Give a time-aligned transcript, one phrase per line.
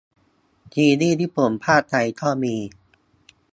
[0.73, 2.55] ซีรีย์ญี่ปุ่นพากษ์ไทยก็มี